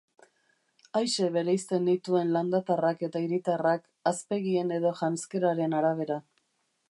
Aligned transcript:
Aise 0.99 1.27
bereizten 1.35 1.85
nituen 1.89 2.31
landatarrak 2.37 3.05
eta 3.09 3.21
hiritarrak, 3.25 3.85
hazpegien 4.13 4.77
edo 4.79 4.95
janzkeraren 5.03 5.79
arabera. 5.83 6.19